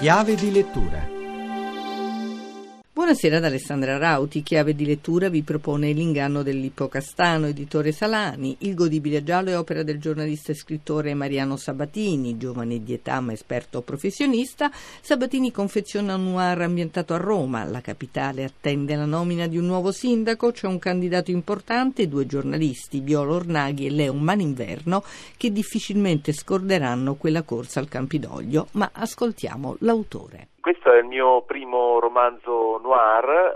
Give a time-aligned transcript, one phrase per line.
[0.00, 1.19] Chiave di lettura
[3.10, 9.24] Buonasera ad Alessandra Rauti, chiave di lettura vi propone L'inganno dell'ippocastano, editore Salani, Il godibile
[9.24, 14.70] giallo è opera del giornalista e scrittore Mariano Sabatini, giovane di età ma esperto professionista.
[15.00, 19.90] Sabatini confeziona un noir ambientato a Roma, la capitale attende la nomina di un nuovo
[19.90, 25.02] sindaco, c'è un candidato importante, due giornalisti, Violo Ornaghi e Leon Maninverno,
[25.36, 30.46] che difficilmente scorderanno quella corsa al Campidoglio, ma ascoltiamo l'autore.
[30.60, 33.54] Questo è il mio primo romanzo noir,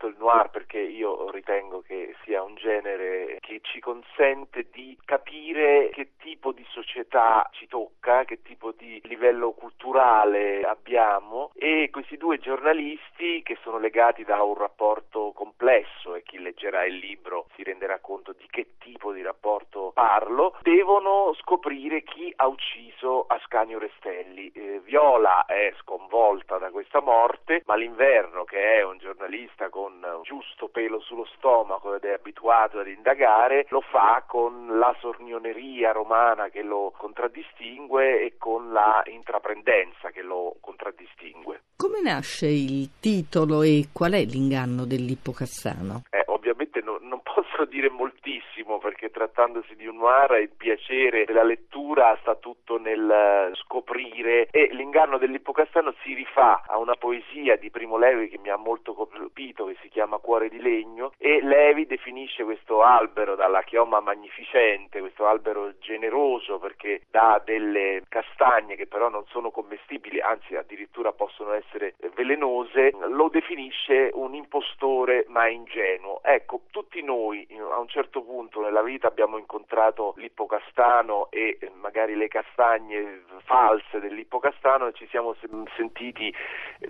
[0.00, 5.90] scelto il noir perché io ritengo che sia un genere che ci consente di capire
[5.90, 12.38] che tipo di società ci tocca, che tipo di livello culturale abbiamo e questi due
[12.38, 17.98] giornalisti che sono legati da un rapporto complesso e chi leggerà il libro si renderà
[17.98, 24.50] conto di che tipo di rapporto parlo, devono scoprire chi ha ucciso Ascanio Restelli.
[24.54, 30.22] Eh, Viola è sconvolta da questa morte, ma l'inverno, che è un giornalista con un
[30.22, 36.48] giusto pelo sullo stomaco ed è abituato ad indagare, lo fa con la sornioneria romana
[36.48, 41.62] che lo contraddistingue e con la intraprendenza che lo contraddistingue.
[41.76, 46.02] Come nasce il titolo e qual è l'inganno dell'Ippocassano?
[46.10, 46.19] Eh,
[47.60, 53.50] posso dire moltissimo perché trattandosi di un noir il piacere della lettura sta tutto nel
[53.54, 58.56] scoprire e l'inganno dell'Ippocassano si rifà a una poesia di Primo Levi che mi ha
[58.56, 64.00] molto colpito che si chiama Cuore di legno e Levi definisce questo albero dalla chioma
[64.00, 71.12] magnificente, questo albero generoso perché dà delle castagne che però non sono commestibili, anzi addirittura
[71.12, 76.20] possono essere velenose, lo definisce un impostore ma ingenuo.
[76.22, 82.28] Ecco, tutti noi a un certo punto nella vita abbiamo incontrato l'ippocastano e magari le
[82.28, 85.34] castagne false dell'ippocastano e ci siamo
[85.76, 86.32] sentiti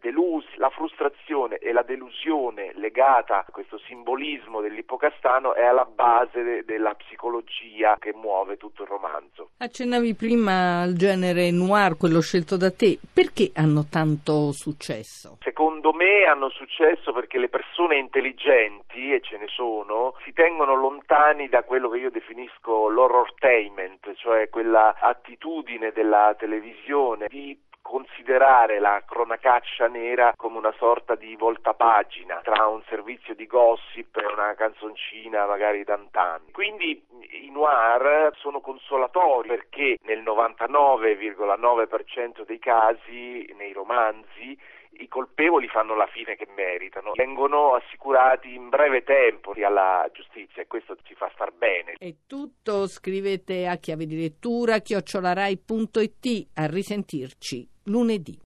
[0.00, 0.48] delusi.
[0.56, 6.94] La frustrazione e la delusione legata a questo simbolismo dell'ippocastano è alla base de- della
[6.94, 9.50] psicologia che muove tutto il romanzo.
[9.58, 12.98] Accennavi prima al genere noir, quello scelto da te.
[13.12, 15.38] Perché hanno tanto successo?
[15.42, 21.62] Secondo me hanno successo perché le persone intelligenti, ce ne sono, si tengono lontani da
[21.62, 27.58] quello che io definisco l'horrortainment, cioè quella attitudine della televisione di
[27.88, 34.26] considerare la cronacaccia nera come una sorta di voltapagina tra un servizio di gossip e
[34.26, 36.50] una canzoncina magari d'antan.
[36.52, 37.02] Quindi
[37.44, 44.54] i noir sono consolatori perché nel 99,9% dei casi nei romanzi
[44.98, 50.66] i colpevoli fanno la fine che meritano, vengono assicurati in breve tempo alla giustizia e
[50.66, 51.94] questo ci fa star bene.
[51.98, 58.36] È tutto, scrivete a chiave di lettura chiocciolarai.it, a risentirci lunedì.